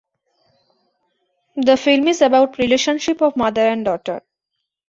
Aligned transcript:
The 1.57 1.77
film 1.77 2.07
is 2.07 2.23
about 2.23 2.57
relationship 2.57 3.21
of 3.21 3.37
mother 3.37 3.61
and 3.67 3.85
daughter. 3.85 4.23